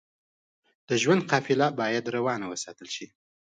[0.87, 3.07] د ژوند قافله بايد روانه وساتل شئ.